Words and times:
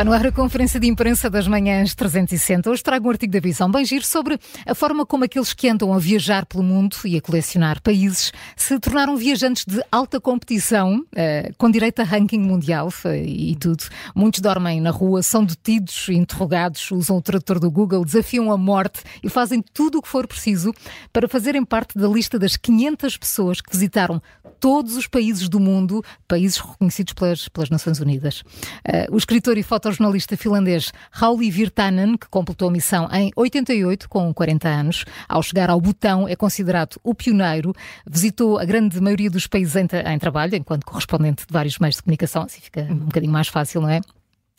Está 0.00 0.08
no 0.08 0.14
ar 0.14 0.26
a 0.26 0.32
conferência 0.32 0.80
de 0.80 0.86
imprensa 0.86 1.28
das 1.28 1.46
manhãs 1.46 1.94
360. 1.94 2.70
Hoje 2.70 2.82
trago 2.82 3.06
um 3.06 3.10
artigo 3.10 3.34
da 3.34 3.38
Visão 3.38 3.70
bem 3.70 3.84
giro 3.84 4.02
sobre 4.02 4.40
a 4.64 4.74
forma 4.74 5.04
como 5.04 5.24
aqueles 5.24 5.52
que 5.52 5.68
andam 5.68 5.92
a 5.92 5.98
viajar 5.98 6.46
pelo 6.46 6.62
mundo 6.62 6.96
e 7.04 7.18
a 7.18 7.20
colecionar 7.20 7.82
países 7.82 8.32
se 8.56 8.80
tornaram 8.80 9.14
viajantes 9.14 9.66
de 9.66 9.84
alta 9.92 10.18
competição, 10.18 11.04
eh, 11.14 11.52
com 11.58 11.70
direito 11.70 12.00
a 12.00 12.04
ranking 12.04 12.38
mundial 12.38 12.90
eh, 13.04 13.24
e 13.26 13.56
tudo. 13.56 13.84
Muitos 14.14 14.40
dormem 14.40 14.80
na 14.80 14.88
rua, 14.90 15.22
são 15.22 15.44
detidos, 15.44 16.08
interrogados, 16.08 16.90
usam 16.90 17.18
o 17.18 17.20
tradutor 17.20 17.60
do 17.60 17.70
Google, 17.70 18.02
desafiam 18.02 18.50
a 18.50 18.56
morte 18.56 19.02
e 19.22 19.28
fazem 19.28 19.62
tudo 19.74 19.98
o 19.98 20.02
que 20.02 20.08
for 20.08 20.26
preciso 20.26 20.72
para 21.12 21.28
fazerem 21.28 21.62
parte 21.62 21.98
da 21.98 22.08
lista 22.08 22.38
das 22.38 22.56
500 22.56 23.18
pessoas 23.18 23.60
que 23.60 23.70
visitaram 23.70 24.22
todos 24.58 24.96
os 24.96 25.06
países 25.06 25.48
do 25.48 25.60
mundo, 25.60 26.02
países 26.26 26.58
reconhecidos 26.58 27.14
pelas, 27.14 27.48
pelas 27.48 27.70
Nações 27.70 28.00
Unidas. 28.00 28.40
Uh, 28.86 29.12
o 29.14 29.16
escritor 29.16 29.56
e 29.56 29.62
fotojornalista 29.90 30.36
finlandês 30.36 30.92
Rauli 31.10 31.50
Virtanen, 31.50 32.16
que 32.16 32.28
completou 32.28 32.68
a 32.68 32.70
missão 32.70 33.08
em 33.12 33.30
88, 33.34 34.08
com 34.08 34.32
40 34.32 34.68
anos, 34.68 35.04
ao 35.28 35.42
chegar 35.42 35.68
ao 35.68 35.80
Butão, 35.80 36.28
é 36.28 36.36
considerado 36.36 36.96
o 37.02 37.14
pioneiro, 37.14 37.74
visitou 38.06 38.58
a 38.58 38.64
grande 38.64 39.00
maioria 39.00 39.30
dos 39.30 39.46
países 39.46 39.74
em, 39.76 39.86
em 40.06 40.18
trabalho, 40.18 40.54
enquanto 40.54 40.84
correspondente 40.84 41.44
de 41.46 41.52
vários 41.52 41.78
meios 41.78 41.96
de 41.96 42.02
comunicação, 42.02 42.42
assim 42.42 42.60
fica 42.60 42.82
um 42.82 43.06
bocadinho 43.06 43.32
mais 43.32 43.48
fácil, 43.48 43.80
não 43.80 43.88
é? 43.88 44.00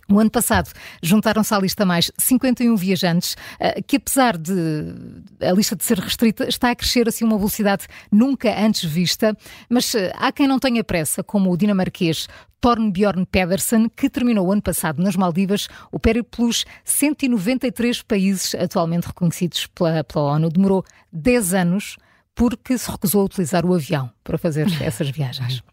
No 0.09 0.20
ano 0.20 0.30
passado 0.30 0.70
juntaram-se 1.02 1.53
à 1.53 1.59
lista 1.59 1.86
mais 1.86 2.11
51 2.17 2.75
viajantes, 2.75 3.38
eh, 3.58 3.81
que 3.81 3.95
apesar 3.95 4.38
de 4.38 4.94
a 5.39 5.53
lista 5.53 5.73
de 5.73 5.86
ser 5.86 6.00
restrita, 6.00 6.50
está 6.50 6.72
a 6.72 6.75
crescer 6.75 7.08
assim 7.08 7.23
uma 7.23 7.38
velocidade 7.38 7.88
nunca 8.11 8.53
antes 8.59 8.84
vista. 8.84 9.38
Mas 9.70 9.95
eh, 9.95 10.11
há 10.17 10.30
quem 10.34 10.48
não 10.48 10.59
tenha 10.59 10.84
pressa, 10.84 11.23
como 11.23 11.50
o 11.50 11.55
dinamarquês 11.55 12.28
Tornbjorn 12.62 13.26
Pedersen, 13.26 13.90
que 13.90 14.09
terminou 14.09 14.48
o 14.48 14.52
ano 14.52 14.62
passado 14.62 15.02
nas 15.02 15.16
Maldivas 15.16 15.67
o 15.92 16.00
pelos 16.00 16.64
193 16.86 18.03
países 18.03 18.53
atualmente 18.56 19.08
reconhecidos 19.08 19.66
pela, 19.68 20.03
pela 20.03 20.26
ONU. 20.36 20.50
Demorou 20.50 20.86
10 21.12 21.53
anos 21.56 21.98
porque 22.36 22.78
se 22.78 22.90
recusou 22.90 23.22
a 23.22 23.26
utilizar 23.26 23.66
o 23.66 23.73
avião 23.73 24.12
para 24.23 24.38
fazer 24.38 24.68
essas 24.81 25.09
viagens. 25.09 25.64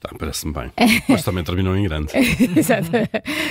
Tá, 0.00 0.10
Parece-me 0.18 0.52
bem. 0.52 0.70
Mas 1.08 1.22
também 1.24 1.42
terminou 1.42 1.74
em 1.76 1.82
grande. 1.84 2.12
Exato. 2.56 2.90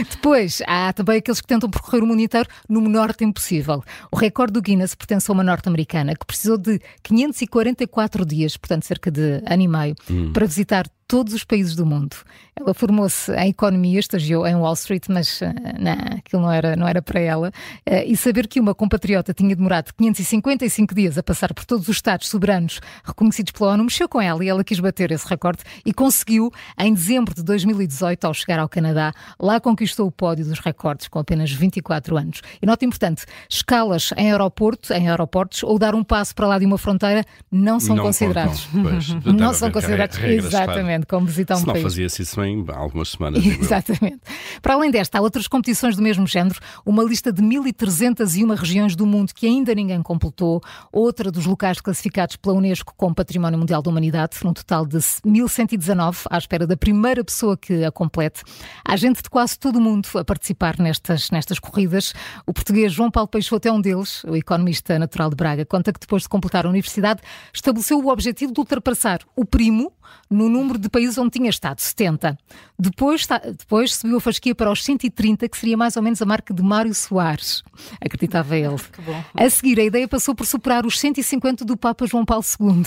Depois, 0.09 0.61
há 0.67 0.93
também 0.93 1.17
aqueles 1.17 1.41
que 1.41 1.47
tentam 1.47 1.69
percorrer 1.69 2.03
o 2.03 2.07
mundo 2.07 2.21
inteiro 2.21 2.47
no 2.69 2.79
menor 2.79 3.13
tempo 3.13 3.33
possível. 3.33 3.83
O 4.11 4.15
recorde 4.15 4.53
do 4.53 4.61
Guinness 4.61 4.95
pertence 4.95 5.29
a 5.29 5.33
uma 5.33 5.43
norte-americana 5.43 6.15
que 6.15 6.25
precisou 6.25 6.57
de 6.57 6.79
544 7.01 8.25
dias, 8.25 8.55
portanto 8.55 8.83
cerca 8.83 9.09
de 9.11 9.41
ano 9.45 9.61
e 9.63 9.67
meio, 9.67 9.95
hum. 10.09 10.31
para 10.31 10.45
visitar 10.45 10.87
todos 11.07 11.33
os 11.33 11.43
países 11.43 11.75
do 11.75 11.85
mundo. 11.85 12.15
Ela 12.55 12.73
formou-se 12.73 13.31
em 13.33 13.49
economia, 13.49 13.99
estagiou 13.99 14.45
em 14.45 14.55
Wall 14.55 14.73
Street, 14.73 15.05
mas 15.09 15.41
eh, 15.41 15.53
não, 15.79 16.17
aquilo 16.17 16.41
não 16.43 16.51
era, 16.51 16.75
não 16.75 16.87
era 16.87 17.01
para 17.01 17.19
ela. 17.19 17.51
Eh, 17.85 18.05
e 18.05 18.15
saber 18.15 18.47
que 18.47 18.59
uma 18.59 18.75
compatriota 18.75 19.33
tinha 19.33 19.55
demorado 19.55 19.91
555 19.97 20.93
dias 20.93 21.17
a 21.17 21.23
passar 21.23 21.53
por 21.53 21.65
todos 21.65 21.87
os 21.87 21.95
Estados 21.95 22.29
soberanos 22.29 22.79
reconhecidos 23.03 23.51
pela 23.51 23.71
ONU 23.71 23.85
mexeu 23.85 24.07
com 24.07 24.21
ela 24.21 24.43
e 24.45 24.49
ela 24.49 24.63
quis 24.63 24.79
bater 24.79 25.11
esse 25.11 25.27
recorde 25.27 25.63
e 25.83 25.91
conseguiu 25.93 26.51
em 26.77 26.93
dezembro 26.93 27.33
de 27.33 27.43
2018, 27.43 28.25
ao 28.25 28.33
chegar 28.33 28.59
ao 28.59 28.69
Canadá. 28.69 29.13
Lá 29.39 29.59
conquistou 29.59 30.07
o 30.07 30.11
pódio 30.11 30.45
dos 30.45 30.59
recordes 30.59 31.07
com 31.07 31.19
apenas 31.19 31.51
24 31.51 32.17
anos. 32.17 32.41
E 32.61 32.65
nota 32.65 32.85
importante: 32.85 33.25
escalas 33.49 34.11
em 34.15 34.31
aeroporto, 34.31 34.93
em 34.93 35.09
aeroportos 35.09 35.63
ou 35.63 35.79
dar 35.79 35.95
um 35.95 36.03
passo 36.03 36.35
para 36.35 36.47
lá 36.47 36.59
de 36.59 36.65
uma 36.65 36.77
fronteira 36.77 37.25
não 37.51 37.79
são 37.79 37.95
não 37.95 38.03
considerados. 38.03 38.67
Pois, 38.71 39.09
não 39.25 39.53
são 39.53 39.71
considerados. 39.71 40.19
Exatamente 40.19 40.92
exatamente, 40.93 41.07
como 41.07 41.25
visitar 41.25 41.55
um 41.55 41.59
Se 41.59 41.65
país. 41.65 41.83
não 41.83 41.89
fazia-se 41.89 42.21
isso 42.21 42.43
em 42.43 42.65
algumas 42.69 43.09
semanas. 43.09 43.43
Exatamente. 43.45 44.21
Para 44.61 44.73
além 44.73 44.91
desta, 44.91 45.17
há 45.17 45.21
outras 45.21 45.47
competições 45.47 45.95
do 45.95 46.01
mesmo 46.01 46.25
género, 46.27 46.59
uma 46.85 47.03
lista 47.03 47.31
de 47.31 47.41
1.301 47.41 48.55
regiões 48.55 48.95
do 48.95 49.05
mundo 49.05 49.33
que 49.33 49.45
ainda 49.47 49.73
ninguém 49.73 50.01
completou, 50.01 50.61
outra 50.91 51.31
dos 51.31 51.45
locais 51.45 51.81
classificados 51.81 52.35
pela 52.35 52.55
Unesco 52.55 52.93
como 52.95 53.15
Património 53.15 53.57
Mundial 53.57 53.81
da 53.81 53.89
Humanidade, 53.89 54.37
num 54.43 54.53
total 54.53 54.85
de 54.85 54.97
1.119, 54.97 56.25
à 56.29 56.37
espera 56.37 56.67
da 56.67 56.77
primeira 56.77 57.23
pessoa 57.23 57.57
que 57.57 57.83
a 57.83 57.91
complete. 57.91 58.43
Há 58.85 58.95
gente 58.95 59.21
de 59.21 59.29
quase 59.29 59.57
todo 59.57 59.77
o 59.77 59.81
mundo 59.81 60.07
a 60.15 60.23
participar 60.23 60.77
nestas, 60.79 61.31
nestas 61.31 61.59
corridas. 61.59 62.13
O 62.45 62.53
português 62.53 62.91
João 62.93 63.09
Paulo 63.09 63.27
Peixoto 63.27 63.67
é 63.67 63.71
um 63.71 63.81
deles, 63.81 64.23
o 64.25 64.35
economista 64.35 64.97
natural 64.99 65.29
de 65.29 65.35
Braga, 65.35 65.65
conta 65.65 65.91
que 65.91 65.99
depois 65.99 66.23
de 66.23 66.29
completar 66.29 66.65
a 66.65 66.69
universidade, 66.69 67.21
estabeleceu 67.53 67.99
o 67.99 68.09
objetivo 68.09 68.53
de 68.53 68.59
ultrapassar 68.59 69.19
o 69.35 69.45
primo 69.45 69.91
no 70.29 70.49
número 70.49 70.77
de 70.83 70.89
países 70.89 71.17
onde 71.17 71.31
tinha 71.31 71.49
estado, 71.49 71.79
70. 71.79 72.37
Depois, 72.77 73.27
depois 73.57 73.95
subiu 73.95 74.17
a 74.17 74.21
fasquia 74.21 74.53
para 74.53 74.71
os 74.71 74.83
130, 74.83 75.47
que 75.47 75.57
seria 75.57 75.77
mais 75.77 75.95
ou 75.95 76.03
menos 76.03 76.21
a 76.21 76.25
marca 76.25 76.53
de 76.53 76.61
Mário 76.61 76.93
Soares. 76.93 77.63
Acreditava 78.01 78.55
ele. 78.57 78.75
A 79.33 79.49
seguir, 79.49 79.79
a 79.79 79.83
ideia 79.83 80.07
passou 80.07 80.35
por 80.35 80.45
superar 80.45 80.85
os 80.85 80.99
150 80.99 81.65
do 81.65 81.75
Papa 81.75 82.05
João 82.05 82.25
Paulo 82.25 82.43
II. 82.59 82.83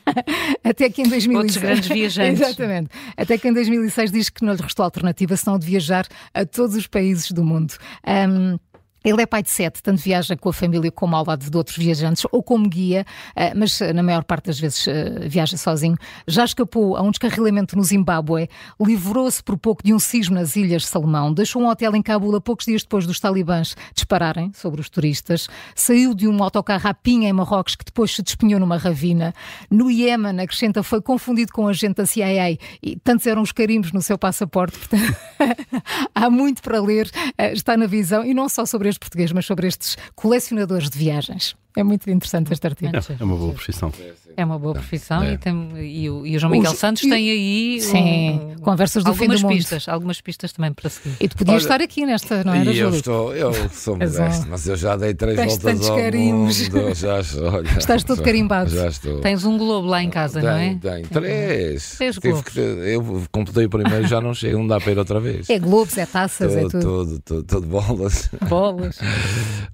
Até 0.62 0.88
que 0.88 1.02
em 1.02 1.08
2006... 1.08 1.36
Outros 1.36 1.56
grandes 1.56 1.88
viajantes. 1.88 2.40
Exatamente. 2.40 2.90
Até 3.16 3.36
que 3.36 3.48
em 3.48 3.52
2006 3.52 4.12
diz 4.12 4.30
que 4.30 4.44
não 4.44 4.54
lhe 4.54 4.62
restou 4.62 4.84
alternativa 4.84 5.36
senão 5.36 5.58
de 5.58 5.66
viajar 5.66 6.06
a 6.32 6.46
todos 6.46 6.76
os 6.76 6.86
países 6.86 7.30
do 7.32 7.44
mundo. 7.44 7.74
Um, 8.06 8.58
ele 9.04 9.20
é 9.20 9.26
pai 9.26 9.42
de 9.42 9.50
sete, 9.50 9.82
tanto 9.82 10.00
viaja 10.00 10.34
com 10.34 10.48
a 10.48 10.52
família 10.52 10.90
como 10.90 11.14
ao 11.14 11.26
lado 11.26 11.48
de 11.48 11.54
outros 11.54 11.76
viajantes 11.76 12.24
ou 12.32 12.42
como 12.42 12.66
guia, 12.66 13.04
eh, 13.36 13.52
mas 13.54 13.78
eh, 13.82 13.92
na 13.92 14.02
maior 14.02 14.24
parte 14.24 14.46
das 14.46 14.58
vezes 14.58 14.88
eh, 14.88 15.28
viaja 15.28 15.58
sozinho. 15.58 15.98
Já 16.26 16.46
escapou 16.46 16.96
a 16.96 17.02
um 17.02 17.10
descarrilamento 17.10 17.76
no 17.76 17.84
Zimbábue, 17.84 18.48
livrou-se 18.80 19.42
por 19.42 19.58
pouco 19.58 19.82
de 19.84 19.92
um 19.92 19.98
sismo 19.98 20.36
nas 20.36 20.56
Ilhas 20.56 20.86
Salomão, 20.86 21.34
deixou 21.34 21.60
um 21.60 21.68
hotel 21.68 21.94
em 21.94 22.00
Cabul 22.00 22.34
a 22.34 22.40
poucos 22.40 22.64
dias 22.64 22.82
depois 22.82 23.06
dos 23.06 23.20
talibãs 23.20 23.76
dispararem 23.94 24.50
sobre 24.54 24.80
os 24.80 24.88
turistas, 24.88 25.48
saiu 25.74 26.14
de 26.14 26.26
um 26.26 26.42
autocarro 26.42 26.88
à 26.88 26.94
pinha 26.94 27.28
em 27.28 27.32
Marrocos 27.32 27.76
que 27.76 27.84
depois 27.84 28.10
se 28.10 28.22
despenhou 28.22 28.58
numa 28.58 28.78
ravina. 28.78 29.34
No 29.70 29.90
Iémen, 29.90 30.40
acrescenta, 30.40 30.82
foi 30.82 31.02
confundido 31.02 31.52
com 31.52 31.64
um 31.64 31.68
agente 31.68 31.96
da 31.96 32.06
CIA 32.06 32.58
e 32.82 32.96
tantos 33.04 33.26
eram 33.26 33.42
os 33.42 33.52
carimbos 33.52 33.92
no 33.92 34.00
seu 34.00 34.16
passaporte. 34.16 34.78
Portanto, 34.78 35.14
há 36.14 36.30
muito 36.30 36.62
para 36.62 36.80
ler, 36.80 37.10
está 37.52 37.76
na 37.76 37.86
visão 37.86 38.24
e 38.24 38.32
não 38.32 38.48
só 38.48 38.64
sobre 38.64 38.93
português, 38.98 39.32
mas 39.32 39.46
sobre 39.46 39.66
estes 39.66 39.96
colecionadores 40.14 40.90
de 40.90 40.98
viagens. 40.98 41.56
É 41.76 41.82
muito 41.82 42.08
interessante 42.08 42.52
este 42.52 42.64
artigo. 42.64 42.96
É, 42.96 43.16
é 43.20 43.24
uma 43.24 43.36
boa 43.36 43.52
profissão. 43.52 43.92
É 44.36 44.44
uma 44.44 44.58
boa 44.58 44.74
profissão 44.74 45.24
é. 45.24 45.32
e, 45.32 45.38
tem, 45.38 45.70
e, 45.76 46.08
o, 46.08 46.24
e, 46.24 46.36
o, 46.36 46.38
João 46.38 46.52
Miguel 46.52 46.70
Os, 46.70 46.78
Santos 46.78 47.02
e, 47.02 47.10
tem 47.10 47.30
aí 47.30 47.80
sim, 47.80 48.30
um, 48.30 48.58
conversas 48.58 49.02
do 49.02 49.12
fim 49.12 49.26
do 49.26 49.40
mundo. 49.40 49.48
pistas, 49.48 49.88
algumas 49.88 50.20
pistas 50.20 50.52
também 50.52 50.72
para 50.72 50.88
seguir. 50.88 51.16
E 51.18 51.28
tu 51.28 51.36
podias 51.36 51.56
Olha, 51.56 51.62
estar 51.62 51.82
aqui 51.82 52.06
nesta, 52.06 52.44
não 52.44 52.54
era, 52.54 52.72
eu 52.72 52.90
estou, 52.90 53.34
eu 53.34 53.52
sou 53.70 53.94
modesto, 53.98 54.46
mas 54.48 54.68
eu 54.68 54.76
já 54.76 54.96
dei 54.96 55.14
três 55.14 55.36
Tens 55.36 55.58
voltas 55.58 55.88
ao 55.88 55.96
carimbos. 55.96 56.68
mundo. 56.68 56.94
Já, 56.94 57.14
olha, 57.42 57.78
Estás 57.78 58.04
todo 58.04 58.22
carimbado. 58.22 58.70
Já 58.70 58.88
estou. 58.88 59.20
Tens 59.20 59.44
um 59.44 59.58
globo 59.58 59.88
lá 59.88 60.00
em 60.00 60.10
casa, 60.10 60.40
tem, 60.40 60.48
não 60.48 60.56
é? 60.56 60.74
Tem, 60.80 61.04
três. 61.04 61.96
Três 61.96 62.18
globos. 62.18 62.42
Que, 62.42 62.60
eu 62.60 63.24
completei 63.32 63.64
o 63.64 63.70
primeiro 63.70 64.04
e 64.04 64.08
já 64.08 64.20
não 64.20 64.32
chego, 64.32 64.58
não 64.58 64.66
dá 64.68 64.80
para 64.80 64.92
ir 64.92 64.98
outra 64.98 65.18
vez. 65.18 65.50
É 65.50 65.58
globos, 65.58 65.98
é 65.98 66.06
taças, 66.06 66.52
todo, 66.52 66.58
é 66.58 66.68
tudo. 66.68 66.80
Tudo, 66.80 67.20
tudo, 67.20 67.42
tudo 67.42 67.66
bolas. 67.66 68.30
Bolas. 68.48 68.83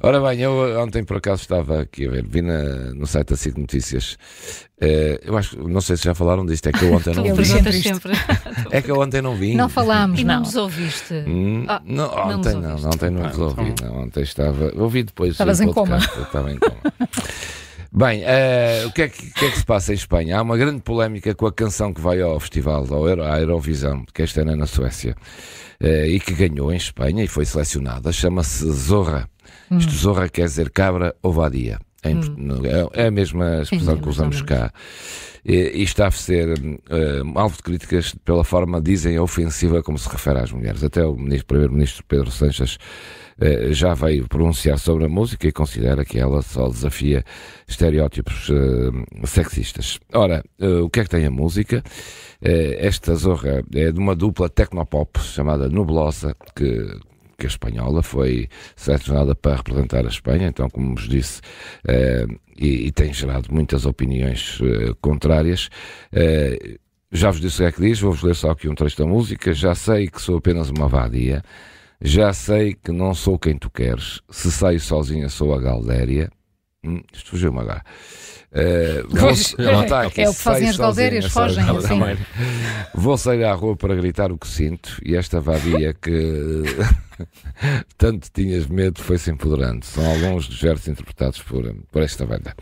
Ora 0.03 0.21
bem, 0.21 0.41
eu 0.41 0.81
ontem 0.81 1.05
por 1.05 1.19
acaso 1.19 1.43
estava 1.43 1.81
aqui 1.83 2.07
a 2.07 2.11
ver, 2.11 2.27
vi 2.27 2.43
na 2.43 2.93
no 2.95 3.07
site 3.07 3.29
da 3.29 3.37
SIC 3.37 3.57
Notícias. 3.57 4.17
Uh, 4.83 5.21
eu 5.23 5.37
acho, 5.37 5.59
não 5.59 5.81
sei 5.83 5.97
se 5.99 6.05
já 6.05 6.15
falaram 6.15 6.47
disto, 6.47 6.67
é 6.67 6.73
que 6.73 6.83
eu 6.85 6.95
ontem 6.95 7.13
não 7.15 7.35
vi. 7.35 7.45
Sempre. 7.45 8.13
é 8.71 8.81
que 8.81 8.91
eu 8.91 8.99
ontem 8.99 9.21
não 9.21 9.37
vi. 9.37 9.55
Não 9.55 9.69
falámos, 9.69 10.19
e 10.19 10.25
não. 10.25 10.37
não 10.37 10.41
nos 10.41 10.57
ouviste? 10.57 11.13
Hum, 11.27 11.67
ah, 11.69 11.83
não, 11.85 12.11
ontem 12.11 12.55
não, 12.55 12.79
não, 12.79 12.89
ontem 12.89 13.11
não 13.11 13.23
nos 13.25 13.39
ah, 13.39 13.45
ouvi. 13.45 13.69
Então. 13.69 13.89
Não, 13.89 14.03
ontem 14.05 14.23
estava. 14.23 14.73
Ouvi 14.75 15.03
depois. 15.03 15.33
Estavas 15.33 15.61
em 15.61 15.71
coma. 15.71 15.99
Estava 15.99 16.51
em 16.51 16.59
coma. 16.59 16.81
Bem, 18.01 18.23
uh, 18.23 18.89
o 18.89 18.93
que 18.93 19.03
é 19.03 19.09
que, 19.11 19.31
que 19.31 19.45
é 19.45 19.51
que, 19.51 19.59
se 19.59 19.67
passa 19.67 19.93
em 19.93 19.95
Espanha? 19.95 20.39
Há 20.39 20.43
uma 20.43 20.57
grande 20.57 20.81
polémica 20.81 21.35
com 21.35 21.47
a 21.47 21.53
canção 21.53 21.93
que 21.93 22.01
vai 22.01 22.19
ao 22.23 22.41
festival, 22.41 22.87
ao 22.91 23.07
Euro, 23.07 23.23
à 23.25 23.39
Eurovisão, 23.39 24.07
que 24.15 24.23
este 24.23 24.41
ano 24.41 24.53
é 24.53 24.57
na 24.57 24.67
Suécia, 24.67 25.15
uh, 25.83 26.07
e 26.07 26.19
que 26.19 26.33
ganhou 26.33 26.73
em 26.73 26.77
Espanha 26.77 27.23
e 27.23 27.29
foi 27.29 27.45
selecionada. 27.45 28.11
Chama-se 28.11 28.65
Zorra. 28.73 29.29
Hum. 29.71 29.77
Isto 29.77 29.93
Zorra 29.93 30.31
quer 30.31 30.47
dizer 30.47 30.71
cabra 30.71 31.15
ou 31.23 31.31
vadia. 31.31 31.79
Hum. 32.03 32.63
É, 32.95 33.03
é 33.03 33.07
a 33.09 33.11
mesma 33.11 33.61
expressão 33.61 33.97
Sim, 33.97 34.01
que 34.01 34.09
usamos 34.09 34.41
cá. 34.41 34.73
E, 35.45 35.55
e, 35.75 35.83
está 35.83 36.07
a 36.07 36.11
ser 36.11 36.59
uh, 36.59 37.39
alvo 37.39 37.57
de 37.57 37.63
críticas 37.63 38.15
pela 38.25 38.45
forma, 38.45 38.81
dizem, 38.81 39.19
ofensiva 39.19 39.83
como 39.83 39.99
se 39.99 40.09
refere 40.09 40.39
às 40.39 40.51
mulheres. 40.51 40.83
Até 40.83 41.05
o 41.05 41.15
primeiro-ministro 41.47 42.03
Pedro 42.09 42.31
Sanches 42.31 42.79
já 43.71 43.95
veio 43.95 44.29
pronunciar 44.29 44.79
sobre 44.79 45.05
a 45.05 45.09
música 45.09 45.49
e 45.49 45.53
considera 45.53 46.05
que 46.05 46.19
ela 46.19 46.43
só 46.43 46.69
desafia 46.69 47.25
estereótipos 47.67 48.49
uh, 48.51 49.27
sexistas. 49.27 49.99
Ora, 50.13 50.45
o 50.85 50.91
que 50.91 51.01
é 51.01 51.05
que 51.05 51.11
tem 51.11 51.25
a 51.27 51.31
música? 51.31 51.83
esta 52.43 53.15
zorra 53.15 53.63
é 53.75 53.93
de 53.93 53.99
uma 53.99 54.17
dupla 54.17 54.49
tecnopop 54.49 55.21
chamada 55.21 55.69
Nublosa, 55.69 56.35
que 56.57 56.99
que 57.41 57.47
a 57.47 57.49
espanhola 57.49 58.03
foi 58.03 58.49
selecionada 58.77 59.35
para 59.35 59.57
representar 59.57 60.05
a 60.05 60.09
Espanha, 60.09 60.49
então, 60.49 60.69
como 60.69 60.95
vos 60.95 61.09
disse, 61.09 61.41
eh, 61.89 62.27
e, 62.57 62.87
e, 62.87 62.93
tem 62.93 63.13
gerado 63.13 63.49
muitas 63.51 63.87
opiniões 63.87 64.61
eh, 64.63 64.93
contrárias. 65.01 65.71
Eh, 66.13 66.77
já 67.11 67.31
vos 67.31 67.41
disse 67.41 67.57
o 67.57 67.59
que 67.59 67.65
é 67.65 67.73
que 67.73 67.81
diz, 67.81 67.99
vou-vos 67.99 68.23
ler 68.23 68.37
só 68.37 68.51
aqui 68.51 68.69
um 68.69 68.75
trecho 68.75 68.99
da 68.99 69.07
música. 69.07 69.53
Já 69.55 69.75
sei 69.75 70.09
que 70.09 70.21
sou 70.21 70.37
apenas 70.37 70.69
uma 70.69 70.87
vadia, 70.87 71.43
Já 72.01 72.33
sei 72.33 72.75
que 72.75 72.91
não 72.91 73.15
sou 73.15 73.39
quem 73.39 73.59
tu 73.59 73.71
queres. 73.71 74.21
Se 74.31 74.51
saio 74.51 74.81
sozinha, 74.81 75.29
sou 75.29 75.55
a 75.55 75.61
Galdéria. 75.61 76.31
Hum, 76.85 77.03
isto 77.13 77.31
fugiu-me 77.31 77.61
agora. 77.61 77.83
Uh, 78.53 79.07
vou, 79.17 79.31
está 79.31 80.03
aqui, 80.03 80.23
é 80.23 80.29
o 80.29 80.35
que 80.35 80.41
fazem 80.41 80.69
as 80.71 80.77
galdérias, 80.77 81.27
fogem 81.27 81.63
assim. 81.63 82.01
Vou 82.95 83.17
sair 83.17 83.45
à 83.45 83.53
rua 83.53 83.77
para 83.77 83.95
gritar 83.95 84.33
o 84.33 84.39
que 84.39 84.49
sinto 84.49 84.99
e 85.05 85.15
esta 85.15 85.41
vadia 85.41 85.95
que 85.95 86.65
tanto 87.97 88.29
tinhas 88.33 88.67
medo 88.67 89.01
foi-se 89.01 89.31
empoderando. 89.31 89.85
São 89.85 90.05
alguns 90.11 90.49
dos 90.49 90.61
versos 90.61 90.89
interpretados 90.89 91.43
por, 91.43 91.75
por 91.91 92.03
esta 92.03 92.27
banda. 92.27 92.55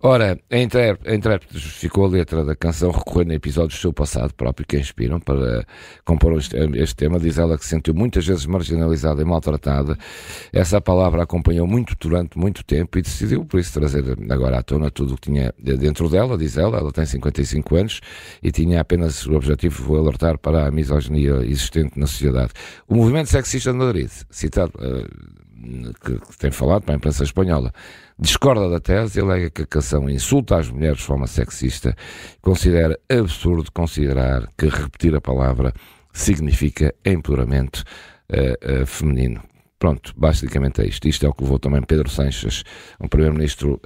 Ora, 0.00 0.38
a 0.50 0.58
intérprete 0.58 1.58
justificou 1.58 2.04
a 2.04 2.08
letra 2.08 2.44
da 2.44 2.54
canção 2.54 2.90
recorrendo 2.90 3.32
a 3.32 3.34
episódios 3.34 3.78
do 3.78 3.80
seu 3.80 3.92
passado 3.92 4.32
próprio 4.34 4.66
que 4.66 4.76
a 4.76 4.80
inspiram 4.80 5.18
para 5.18 5.66
compor 6.04 6.38
este, 6.38 6.56
este, 6.74 6.94
tema. 6.94 7.18
Diz 7.18 7.38
ela 7.38 7.56
que 7.56 7.64
se 7.64 7.70
sentiu 7.70 7.94
muitas 7.94 8.26
vezes 8.26 8.46
marginalizada 8.46 9.22
e 9.22 9.24
maltratada. 9.24 9.98
Essa 10.52 10.80
palavra 10.80 11.22
acompanhou 11.22 11.66
muito 11.66 11.96
durante 11.98 12.38
muito 12.38 12.64
tempo 12.64 12.98
e 12.98 13.02
decidiu, 13.02 13.44
por 13.44 13.58
isso, 13.58 13.72
trazer 13.72 14.04
agora 14.30 14.58
à 14.58 14.62
tona 14.62 14.90
tudo 14.90 15.14
o 15.14 15.16
que 15.16 15.30
tinha 15.30 15.52
dentro 15.58 16.08
dela, 16.08 16.36
diz 16.36 16.56
ela. 16.56 16.78
Ela 16.78 16.92
tem 16.92 17.06
55 17.06 17.76
anos 17.76 18.00
e 18.42 18.52
tinha 18.52 18.80
apenas 18.80 19.26
o 19.26 19.34
objetivo 19.34 19.92
de 19.92 19.98
alertar 19.98 20.38
para 20.38 20.66
a 20.68 20.70
misoginia 20.70 21.36
existente 21.44 21.98
na 21.98 22.06
sociedade. 22.06 22.52
O 22.86 22.94
movimento 22.94 23.28
sexista 23.28 23.72
de 23.72 23.78
Madrid, 23.96 24.10
citado, 24.30 24.72
uh, 24.76 25.94
que, 26.04 26.18
que 26.18 26.38
tem 26.38 26.50
falado 26.50 26.82
para 26.82 26.94
a 26.94 26.96
imprensa 26.96 27.24
espanhola, 27.24 27.72
discorda 28.18 28.68
da 28.68 28.78
tese 28.78 29.18
e 29.18 29.22
alega 29.22 29.50
que 29.50 29.62
a 29.62 29.66
canção 29.66 30.08
insulta 30.08 30.58
as 30.58 30.70
mulheres 30.70 30.98
de 30.98 31.04
forma 31.04 31.26
sexista 31.26 31.96
considera 32.42 32.98
absurdo 33.08 33.72
considerar 33.72 34.48
que 34.56 34.68
repetir 34.68 35.14
a 35.14 35.20
palavra 35.20 35.72
significa 36.12 36.94
empoderamento 37.04 37.84
uh, 38.30 38.82
uh, 38.82 38.86
feminino. 38.86 39.42
Pronto, 39.78 40.14
basicamente 40.16 40.80
é 40.80 40.86
isto. 40.86 41.06
Isto 41.06 41.26
é 41.26 41.28
o 41.28 41.34
que 41.34 41.42
levou 41.42 41.58
também 41.58 41.82
Pedro 41.82 42.08
Sanches, 42.08 42.64
um 42.98 43.06
primeiro-ministro, 43.06 43.78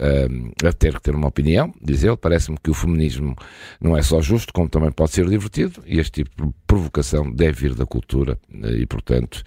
a 0.64 0.72
ter 0.72 0.94
que 0.94 1.02
ter 1.02 1.16
uma 1.16 1.26
opinião. 1.26 1.74
Diz 1.82 2.04
ele, 2.04 2.16
parece-me 2.16 2.56
que 2.62 2.70
o 2.70 2.74
feminismo 2.74 3.34
não 3.80 3.96
é 3.96 4.02
só 4.02 4.22
justo, 4.22 4.52
como 4.52 4.68
também 4.68 4.92
pode 4.92 5.10
ser 5.10 5.28
divertido, 5.28 5.82
e 5.84 5.98
este 5.98 6.22
tipo 6.22 6.46
de 6.46 6.54
provocação 6.64 7.28
deve 7.28 7.62
vir 7.62 7.74
da 7.74 7.84
cultura, 7.84 8.38
e 8.78 8.86
portanto, 8.86 9.42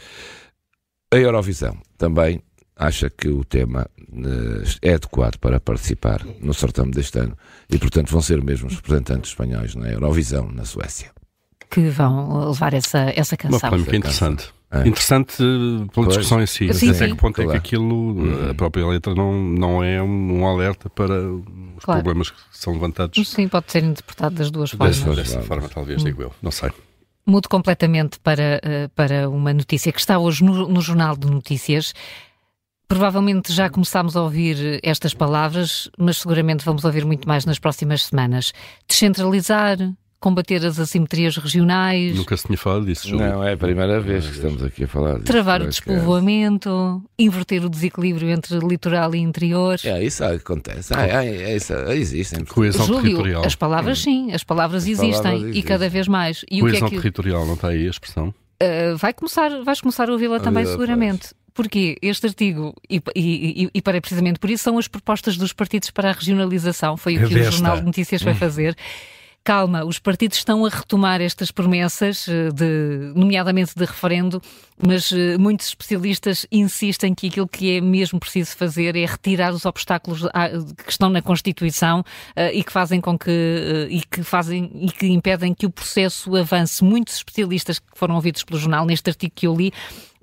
a 1.13 1.17
Eurovisão 1.17 1.77
também 1.97 2.41
acha 2.75 3.09
que 3.09 3.27
o 3.27 3.43
tema 3.43 3.87
uh, 3.99 4.63
é 4.81 4.95
adequado 4.95 5.37
para 5.37 5.59
participar 5.59 6.25
no 6.41 6.53
certame 6.53 6.91
deste 6.91 7.19
ano 7.19 7.37
e, 7.69 7.77
portanto, 7.77 8.11
vão 8.11 8.21
ser 8.21 8.41
mesmo 8.43 8.67
os 8.67 8.75
representantes 8.75 9.31
espanhóis 9.31 9.75
na 9.75 9.89
Eurovisão, 9.91 10.49
na 10.51 10.65
Suécia. 10.65 11.11
Que 11.69 11.89
vão 11.89 12.49
levar 12.49 12.73
essa, 12.73 13.11
essa 13.15 13.37
canção. 13.37 13.59
Uma 13.59 13.69
polémica 13.69 13.95
interessante. 13.95 14.53
É. 14.71 14.87
Interessante 14.87 15.37
pela 15.37 15.87
pois, 15.93 16.07
discussão 16.09 16.41
em 16.41 16.47
si. 16.47 16.73
Sim, 16.73 16.89
Até 16.89 17.05
sim. 17.05 17.15
que 17.15 17.21
ponto 17.21 17.35
claro. 17.35 17.51
é 17.51 17.53
que 17.53 17.57
aquilo, 17.59 18.15
uhum. 18.15 18.49
a 18.49 18.53
própria 18.55 18.87
letra, 18.87 19.13
não, 19.13 19.31
não 19.31 19.83
é 19.83 20.01
um 20.01 20.47
alerta 20.47 20.89
para 20.89 21.13
os 21.13 21.83
claro. 21.83 22.01
problemas 22.01 22.31
que 22.31 22.37
são 22.51 22.73
levantados? 22.73 23.29
Sim, 23.29 23.47
pode 23.47 23.71
ser 23.71 23.83
interpretado 23.83 24.33
das 24.33 24.49
duas 24.49 24.71
formas. 24.71 24.97
Dessa, 24.99 25.15
dessa 25.15 25.41
forma, 25.43 25.69
talvez, 25.69 26.01
hum. 26.01 26.05
digo 26.05 26.23
eu. 26.23 26.33
Não 26.41 26.49
sei. 26.49 26.71
Mudo 27.25 27.47
completamente 27.47 28.19
para, 28.19 28.59
eh, 28.61 28.89
para 28.95 29.29
uma 29.29 29.53
notícia 29.53 29.91
que 29.91 29.99
está 29.99 30.19
hoje 30.19 30.43
no, 30.43 30.67
no 30.67 30.81
Jornal 30.81 31.15
de 31.15 31.27
Notícias. 31.27 31.93
Provavelmente 32.87 33.53
já 33.53 33.69
começámos 33.69 34.15
a 34.15 34.21
ouvir 34.21 34.79
estas 34.83 35.13
palavras, 35.13 35.89
mas 35.97 36.17
seguramente 36.17 36.65
vamos 36.65 36.83
ouvir 36.83 37.05
muito 37.05 37.27
mais 37.27 37.45
nas 37.45 37.57
próximas 37.57 38.03
semanas. 38.03 38.53
Descentralizar, 38.87 39.77
combater 40.23 40.65
as 40.65 40.79
assimetrias 40.79 41.35
regionais. 41.35 42.15
Nunca 42.15 42.37
se 42.37 42.45
tinha 42.45 42.57
falado 42.57 42.85
disso, 42.85 43.09
Júlio. 43.09 43.27
Não, 43.27 43.43
é 43.43 43.51
a 43.51 43.57
primeira 43.57 43.99
vez 43.99 44.25
que 44.25 44.31
estamos 44.31 44.63
aqui 44.63 44.85
a 44.85 44.87
falar 44.87 45.15
disso. 45.15 45.25
Travar 45.25 45.61
o 45.61 45.67
despovoamento, 45.67 47.03
inverter 47.19 47.65
o 47.65 47.69
desequilíbrio 47.69 48.29
entre 48.29 48.57
litoral 48.59 49.13
e 49.13 49.19
interior. 49.19 49.77
É, 49.83 50.01
isso 50.01 50.23
acontece. 50.23 50.93
Ah, 50.93 51.25
é, 51.25 51.57
isso, 51.57 51.73
existem. 51.73 52.45
Coesão 52.45 52.85
Júlio, 52.85 53.01
territorial. 53.01 53.45
As 53.45 53.53
palavras 53.53 53.99
sim, 53.99 54.31
as 54.31 54.45
palavras, 54.45 54.83
as 54.83 54.89
existem, 54.89 55.11
palavras 55.11 55.41
existem 55.41 55.59
e 55.59 55.63
cada 55.63 55.89
vez 55.89 56.07
mais. 56.07 56.45
E 56.49 56.61
Coesão 56.61 56.87
o 56.87 56.89
que 56.89 56.95
é 56.95 56.97
que... 56.97 57.01
territorial, 57.01 57.45
não 57.45 57.55
está 57.55 57.67
aí 57.67 57.85
a 57.85 57.89
expressão? 57.89 58.29
Uh, 58.29 58.95
vai 58.95 59.11
começar, 59.11 59.49
vais 59.61 59.81
começar 59.81 60.07
a 60.07 60.13
ouvi-la 60.13 60.39
também, 60.39 60.65
seguramente. 60.65 61.33
Porque 61.53 61.97
este 62.01 62.27
artigo, 62.27 62.73
e, 62.89 63.01
e, 63.13 63.69
e, 63.73 63.81
para 63.81 63.99
precisamente 63.99 64.39
por 64.39 64.49
isso, 64.49 64.63
são 64.63 64.77
as 64.77 64.87
propostas 64.87 65.35
dos 65.35 65.51
partidos 65.51 65.91
para 65.91 66.09
a 66.09 66.13
regionalização, 66.13 66.95
foi 66.95 67.17
o 67.17 67.27
que 67.27 67.35
o 67.35 67.51
Jornal 67.51 67.77
de 67.77 67.85
Notícias 67.85 68.21
foi 68.21 68.33
fazer 68.33 68.75
calma, 69.43 69.83
os 69.83 69.99
partidos 69.99 70.37
estão 70.37 70.65
a 70.65 70.69
retomar 70.69 71.19
estas 71.21 71.51
promessas, 71.51 72.27
eh, 72.29 72.49
de, 72.51 73.11
nomeadamente 73.13 73.73
de 73.75 73.83
referendo, 73.83 74.41
mas 74.81 75.11
uh, 75.11 75.37
muitos 75.37 75.67
especialistas 75.67 76.47
insistem 76.51 77.13
que 77.13 77.27
aquilo 77.27 77.47
que 77.47 77.77
é 77.77 77.81
mesmo 77.81 78.19
preciso 78.19 78.55
fazer 78.55 78.95
é 78.95 79.05
retirar 79.05 79.53
os 79.53 79.65
obstáculos 79.65 80.25
à, 80.33 80.49
que 80.49 80.91
estão 80.91 81.09
na 81.09 81.21
Constituição 81.21 81.99
uh, 81.99 82.53
e 82.53 82.63
que 82.63 82.71
fazem 82.71 82.99
com 82.99 83.17
que 83.17 83.87
e 83.89 84.01
que 84.01 84.23
fazem 84.23 84.71
e 84.73 84.91
que 84.91 85.07
impedem 85.07 85.53
que 85.53 85.65
o 85.65 85.69
processo 85.69 86.35
avance. 86.35 86.83
Muitos 86.83 87.15
especialistas 87.15 87.79
que 87.79 87.85
foram 87.93 88.15
ouvidos 88.15 88.43
pelo 88.43 88.59
jornal 88.59 88.85
neste 88.85 89.09
artigo 89.09 89.33
que 89.35 89.45
eu 89.45 89.55
li 89.55 89.71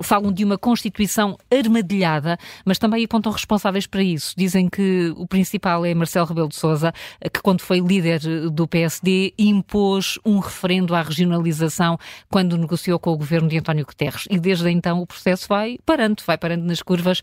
falam 0.02 0.32
de 0.32 0.44
uma 0.44 0.58
Constituição 0.58 1.36
armadilhada, 1.50 2.38
mas 2.64 2.78
também 2.78 3.04
apontam 3.04 3.32
responsáveis 3.32 3.86
para 3.86 4.02
isso. 4.02 4.34
Dizem 4.36 4.68
que 4.68 5.12
o 5.16 5.26
principal 5.26 5.84
é 5.84 5.94
Marcelo 5.94 6.26
Rebelo 6.26 6.48
de 6.48 6.56
Sousa, 6.56 6.92
que 7.32 7.40
quando 7.40 7.60
foi 7.60 7.80
líder 7.80 8.20
do 8.50 8.66
PSD 8.66 9.34
impôs 9.38 10.18
um 10.24 10.38
referendo 10.38 10.94
à 10.94 11.02
regionalização 11.02 11.98
quando 12.28 12.56
negociou 12.56 12.98
com 12.98 13.12
o 13.12 13.16
governo 13.16 13.48
de 13.48 13.58
António 13.58 13.84
Guterres. 13.84 14.26
E 14.30 14.38
desde 14.38 14.70
então 14.70 15.00
o 15.00 15.06
processo 15.06 15.46
vai 15.48 15.78
parando, 15.84 16.22
vai 16.26 16.38
parando 16.38 16.64
nas 16.64 16.82
curvas. 16.82 17.20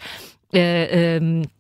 Uh, 0.54 1.44
uh, 1.44 1.57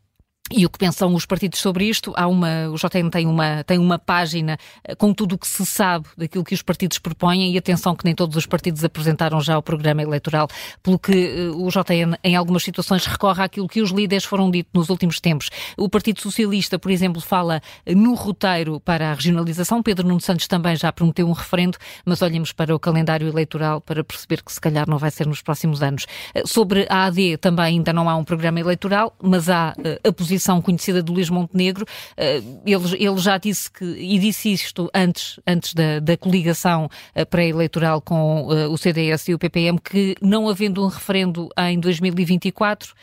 e 0.50 0.66
o 0.66 0.70
que 0.70 0.80
pensam 0.80 1.14
os 1.14 1.26
partidos 1.26 1.60
sobre 1.60 1.86
isto? 1.86 2.14
Há 2.16 2.26
uma, 2.26 2.70
o 2.70 2.76
JN 2.76 3.10
tem 3.10 3.28
uma, 3.28 3.64
tem 3.66 3.78
uma 3.78 4.00
página 4.00 4.58
eh, 4.84 4.96
com 4.96 5.14
tudo 5.14 5.36
o 5.36 5.38
que 5.38 5.48
se 5.48 5.66
sabe 5.66 6.08
daquilo 6.18 6.44
que 6.44 6.54
os 6.54 6.62
partidos 6.62 7.00
propõem 7.00 7.52
e 7.52 7.58
atenção 7.58 7.94
que 7.94 8.06
nem 8.06 8.16
todos 8.16 8.38
os 8.38 8.46
partidos 8.46 8.84
apresentaram 8.84 9.42
já 9.42 9.58
o 9.58 9.62
programa 9.62 10.02
eleitoral, 10.02 10.48
pelo 10.82 10.98
que 10.98 11.52
uh, 11.52 11.66
o 11.66 11.70
JN 11.70 12.16
em 12.24 12.36
algumas 12.38 12.64
situações 12.64 13.06
recorre 13.06 13.44
àquilo 13.44 13.68
que 13.68 13.82
os 13.82 13.92
líderes 13.92 14.24
foram 14.24 14.50
dito 14.50 14.70
nos 14.74 14.90
últimos 14.90 15.20
tempos. 15.20 15.50
O 15.76 15.90
Partido 15.90 16.22
Socialista, 16.22 16.80
por 16.80 16.92
exemplo, 16.92 17.22
fala 17.22 17.62
no 17.86 18.14
roteiro 18.14 18.80
para 18.80 19.12
a 19.12 19.14
regionalização. 19.14 19.84
Pedro 19.84 20.08
Nuno 20.08 20.22
Santos 20.22 20.48
também 20.48 20.78
já 20.78 20.94
prometeu 20.94 21.28
um 21.28 21.34
referendo, 21.34 21.78
mas 22.06 22.22
olhemos 22.22 22.54
para 22.54 22.74
o 22.74 22.80
calendário 22.80 23.28
eleitoral 23.28 23.82
para 23.82 24.02
perceber 24.02 24.42
que 24.42 24.54
se 24.54 24.62
calhar 24.62 24.90
não 24.90 24.98
vai 24.98 25.12
ser 25.12 25.28
nos 25.28 25.42
próximos 25.42 25.84
anos. 25.84 26.06
Sobre 26.46 26.88
a 26.90 27.06
AD 27.06 27.38
também 27.38 27.66
ainda 27.66 27.92
não 27.92 28.10
há 28.10 28.16
um 28.16 28.24
programa 28.24 28.62
eleitoral, 28.62 29.14
mas 29.22 29.50
há 29.50 29.76
a 30.04 30.12
posição 30.14 30.37
posição 30.38 30.62
conhecida 30.62 31.02
do 31.02 31.14
Luís 31.14 31.30
Montenegro. 31.30 31.86
Eh, 32.16 32.42
ele, 32.66 33.04
ele 33.04 33.18
já 33.18 33.38
disse 33.38 33.72
que, 33.72 33.84
e 33.84 34.20
disse 34.20 34.54
isto 34.54 34.90
antes, 34.94 35.40
antes 35.46 35.74
da, 35.74 36.00
da 36.00 36.16
coligação 36.16 36.90
eh, 37.16 37.26
pré-eleitoral 37.26 38.00
com 38.02 38.48
eh, 38.52 38.68
o 38.68 38.78
CDS 38.78 39.28
e 39.30 39.34
o 39.34 39.40
PPM, 39.40 39.80
que 39.80 40.16
não 40.22 40.48
havendo 40.48 40.84
um 40.84 40.88
referendo 40.88 41.50
em 41.58 41.80
2024, 41.80 42.94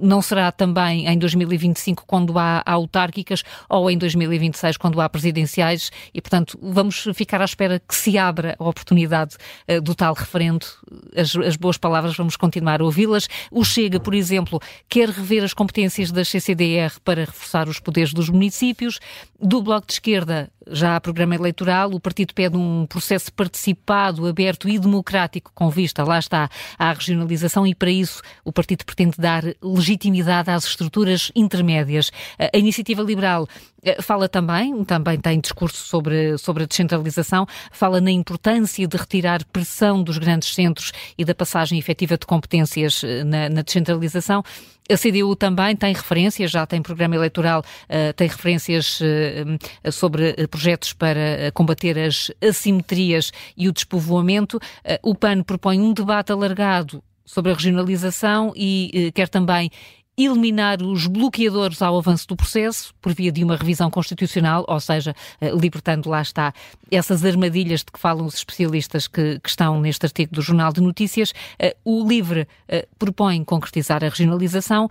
não 0.00 0.22
será 0.22 0.50
também 0.50 1.06
em 1.06 1.18
2025 1.18 2.04
quando 2.06 2.38
há 2.38 2.62
autárquicas 2.64 3.42
ou 3.68 3.90
em 3.90 3.98
2026 3.98 4.76
quando 4.76 5.00
há 5.00 5.08
presidenciais 5.08 5.90
e, 6.14 6.20
portanto, 6.20 6.58
vamos 6.62 7.08
ficar 7.14 7.40
à 7.40 7.44
espera 7.44 7.80
que 7.80 7.94
se 7.94 8.16
abra 8.16 8.56
a 8.58 8.64
oportunidade 8.64 9.36
do 9.82 9.94
tal 9.94 10.14
referendo. 10.14 10.66
As, 11.14 11.36
as 11.36 11.56
boas 11.56 11.76
palavras 11.76 12.16
vamos 12.16 12.36
continuar 12.36 12.80
a 12.80 12.84
ouvi-las. 12.84 13.28
O 13.50 13.64
Chega, 13.64 14.00
por 14.00 14.14
exemplo, 14.14 14.60
quer 14.88 15.08
rever 15.08 15.25
as 15.44 15.52
competências 15.52 16.10
da 16.10 16.24
CCDR 16.24 17.00
para 17.04 17.24
reforçar 17.24 17.68
os 17.68 17.80
poderes 17.80 18.12
dos 18.12 18.28
municípios. 18.28 18.98
Do 19.40 19.62
Bloco 19.62 19.86
de 19.86 19.94
Esquerda, 19.94 20.50
já 20.68 20.96
há 20.96 21.00
programa 21.00 21.34
eleitoral, 21.34 21.90
o 21.92 22.00
partido 22.00 22.34
pede 22.34 22.56
um 22.56 22.86
processo 22.86 23.32
participado, 23.32 24.26
aberto 24.26 24.68
e 24.68 24.78
democrático 24.78 25.52
com 25.54 25.70
vista, 25.70 26.02
lá 26.02 26.18
está, 26.18 26.48
à 26.78 26.92
regionalização 26.92 27.66
e 27.66 27.74
para 27.74 27.90
isso 27.90 28.22
o 28.44 28.52
partido 28.52 28.84
pretende 28.84 29.16
dar 29.18 29.44
legitimidade 29.62 30.50
às 30.50 30.64
estruturas 30.64 31.30
intermédias. 31.36 32.10
A 32.38 32.56
Iniciativa 32.56 33.02
Liberal 33.02 33.46
eh, 33.82 34.02
fala 34.02 34.28
também, 34.28 34.84
também 34.84 35.18
tem 35.20 35.38
discurso 35.38 35.86
sobre, 35.86 36.36
sobre 36.38 36.64
a 36.64 36.66
descentralização, 36.66 37.46
fala 37.70 38.00
na 38.00 38.10
importância 38.10 38.86
de 38.88 38.96
retirar 38.96 39.44
pressão 39.44 40.02
dos 40.02 40.18
grandes 40.18 40.54
centros 40.54 40.92
e 41.16 41.24
da 41.24 41.34
passagem 41.34 41.78
efetiva 41.78 42.18
de 42.18 42.26
competências 42.26 43.04
eh, 43.04 43.22
na, 43.22 43.48
na 43.48 43.62
descentralização. 43.62 44.42
A 44.90 44.96
CDU 44.96 45.34
também 45.34 45.74
tem 45.74 45.92
referências, 45.92 46.50
já 46.50 46.66
tem 46.66 46.80
programa 46.80 47.16
eleitoral, 47.16 47.60
uh, 47.60 48.12
tem 48.14 48.28
referências 48.28 49.00
uh, 49.00 49.92
sobre 49.92 50.34
projetos 50.48 50.92
para 50.92 51.50
combater 51.52 51.98
as 51.98 52.30
assimetrias 52.42 53.32
e 53.56 53.68
o 53.68 53.72
despovoamento. 53.72 54.60
O 55.02 55.14
PAN 55.14 55.42
propõe 55.42 55.80
um 55.80 55.92
debate 55.92 56.32
alargado 56.32 57.02
sobre 57.24 57.50
a 57.50 57.54
regionalização 57.54 58.52
e 58.54 59.10
quer 59.14 59.28
também 59.28 59.70
eliminar 60.16 60.82
os 60.82 61.06
bloqueadores 61.06 61.82
ao 61.82 61.98
avanço 61.98 62.26
do 62.28 62.36
processo 62.36 62.94
por 63.00 63.12
via 63.12 63.30
de 63.30 63.44
uma 63.44 63.56
revisão 63.56 63.90
constitucional, 63.90 64.64
ou 64.66 64.80
seja, 64.80 65.14
eh, 65.40 65.50
libertando 65.50 66.08
lá 66.08 66.22
está 66.22 66.54
essas 66.90 67.24
armadilhas 67.24 67.80
de 67.80 67.92
que 67.92 67.98
falam 67.98 68.24
os 68.24 68.34
especialistas 68.34 69.06
que, 69.06 69.38
que 69.40 69.48
estão 69.48 69.80
neste 69.80 70.06
artigo 70.06 70.34
do 70.34 70.40
Jornal 70.40 70.72
de 70.72 70.80
Notícias. 70.80 71.34
Eh, 71.58 71.76
o 71.84 72.06
LIVRE 72.06 72.48
eh, 72.68 72.88
propõe 72.98 73.44
concretizar 73.44 74.02
a 74.02 74.08
regionalização 74.08 74.88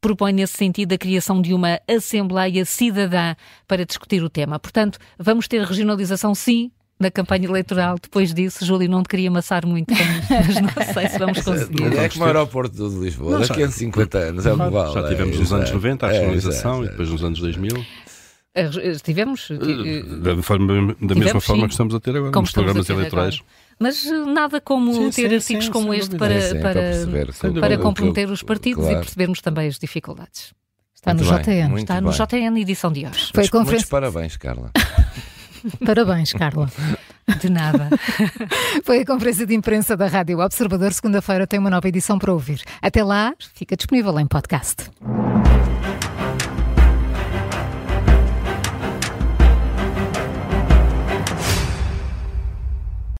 propõe 0.00 0.32
nesse 0.32 0.56
sentido 0.56 0.94
a 0.94 0.98
criação 0.98 1.42
de 1.42 1.52
uma 1.52 1.78
Assembleia 1.86 2.64
Cidadã 2.64 3.34
para 3.68 3.84
discutir 3.84 4.22
o 4.22 4.30
tema. 4.30 4.58
Portanto, 4.58 4.98
vamos 5.18 5.46
ter 5.46 5.62
regionalização 5.62 6.34
sim, 6.34 6.70
na 7.00 7.10
campanha 7.10 7.46
eleitoral. 7.46 7.96
Depois 8.00 8.32
disso, 8.34 8.64
Júlio, 8.64 8.88
não 8.88 9.02
te 9.02 9.08
queria 9.08 9.30
amassar 9.30 9.66
muito, 9.66 9.92
mas 10.28 10.60
não 10.60 10.92
sei 10.92 11.08
se 11.08 11.18
vamos 11.18 11.40
conseguir. 11.40 11.96
É 11.96 12.08
como 12.10 12.24
o 12.24 12.26
aeroporto 12.26 12.90
de 12.90 12.96
Lisboa, 12.98 13.32
não, 13.32 13.40
daqui 13.40 13.62
a 13.62 13.70
50 13.70 14.18
anos 14.18 14.46
é 14.46 14.52
o 14.52 14.56
vale. 14.56 14.92
Já 14.92 15.08
tivemos 15.08 15.36
é, 15.36 15.40
nos 15.40 15.52
anos 15.52 15.70
90 15.70 16.06
a 16.06 16.10
regionalização 16.10 16.82
é, 16.82 16.86
e 16.86 16.88
depois 16.90 17.08
nos 17.08 17.24
anos 17.24 17.40
2000. 17.40 17.84
Tivemos. 19.02 19.48
Da, 20.22 20.42
forma, 20.42 20.94
da 21.00 21.14
mesma 21.14 21.40
forma 21.40 21.62
sim, 21.62 21.66
que 21.68 21.72
estamos 21.72 21.94
a 21.94 22.00
ter 22.00 22.16
agora, 22.16 22.32
nos 22.32 22.50
programas 22.50 22.90
eleitorais. 22.90 23.34
Agora. 23.36 23.70
Mas 23.78 24.04
nada 24.26 24.60
como 24.60 24.92
sim, 24.92 25.10
ter 25.10 25.28
sim, 25.30 25.36
artigos 25.36 25.64
sim, 25.66 25.70
como 25.70 25.94
este 25.94 26.16
para, 26.16 26.34
para, 26.34 26.60
para, 26.60 26.72
perceber, 26.72 27.60
para 27.60 27.78
comprometer 27.78 28.28
os 28.28 28.42
partidos 28.42 28.84
claro. 28.84 28.98
e 28.98 29.00
percebermos 29.00 29.40
também 29.40 29.68
as 29.68 29.78
dificuldades. 29.78 30.52
Está 31.00 31.14
muito 31.14 31.32
no 31.32 31.38
bem, 31.38 31.66
JN. 31.66 31.78
Está 31.78 32.00
no 32.00 32.10
JN, 32.10 32.60
edição 32.60 32.92
de 32.92 33.06
hoje. 33.06 33.30
Foi 33.32 33.40
muitos, 33.40 33.50
conferência... 33.50 33.68
muitos 33.70 33.88
parabéns, 33.88 34.36
Carla. 34.36 34.70
Parabéns, 35.84 36.32
Carla. 36.32 36.68
De 37.40 37.48
nada. 37.48 37.88
Foi 38.84 39.00
a 39.00 39.06
conferência 39.06 39.46
de 39.46 39.54
imprensa 39.54 39.96
da 39.96 40.06
Rádio 40.06 40.40
Observador. 40.40 40.92
Segunda-feira 40.92 41.46
tem 41.46 41.58
uma 41.60 41.70
nova 41.70 41.88
edição 41.88 42.18
para 42.18 42.32
ouvir. 42.32 42.62
Até 42.82 43.04
lá, 43.04 43.34
fica 43.54 43.76
disponível 43.76 44.18
em 44.18 44.26
podcast. 44.26 44.90